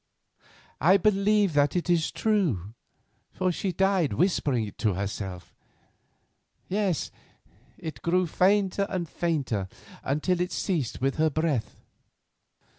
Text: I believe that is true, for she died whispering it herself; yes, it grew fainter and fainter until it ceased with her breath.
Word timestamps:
I 0.81 0.97
believe 0.97 1.53
that 1.53 1.75
is 1.87 2.09
true, 2.09 2.73
for 3.33 3.51
she 3.51 3.71
died 3.71 4.13
whispering 4.13 4.65
it 4.65 4.81
herself; 4.81 5.53
yes, 6.67 7.11
it 7.77 8.01
grew 8.01 8.25
fainter 8.25 8.87
and 8.89 9.07
fainter 9.07 9.67
until 10.03 10.41
it 10.41 10.51
ceased 10.51 11.01
with 11.01 11.17
her 11.17 11.29
breath. 11.29 11.81